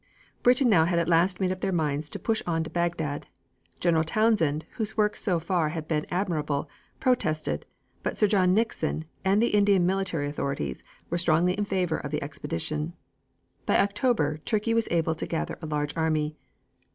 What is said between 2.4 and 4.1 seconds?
on to Bagdad. General